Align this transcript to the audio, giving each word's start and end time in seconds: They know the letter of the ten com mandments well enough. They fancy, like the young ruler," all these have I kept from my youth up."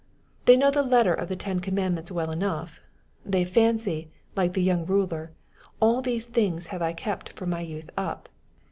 They 0.45 0.57
know 0.57 0.71
the 0.71 0.81
letter 0.81 1.13
of 1.13 1.29
the 1.29 1.35
ten 1.35 1.59
com 1.59 1.75
mandments 1.75 2.09
well 2.09 2.31
enough. 2.31 2.81
They 3.23 3.43
fancy, 3.45 4.09
like 4.35 4.53
the 4.53 4.63
young 4.63 4.83
ruler," 4.87 5.29
all 5.79 6.01
these 6.01 6.65
have 6.69 6.81
I 6.81 6.93
kept 6.93 7.33
from 7.33 7.51
my 7.51 7.61
youth 7.61 7.91
up." 7.95 8.27